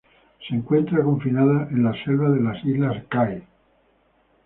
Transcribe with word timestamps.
Se 0.47 0.55
encuentra 0.55 1.03
confinado 1.03 1.69
en 1.69 1.83
las 1.83 1.95
selvas 2.03 2.33
de 2.33 2.41
las 2.41 2.65
islas 2.65 3.03
Kai. 3.07 3.43